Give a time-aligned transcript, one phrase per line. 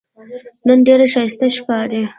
[0.67, 2.01] نن ډېره ښایسته ښکارې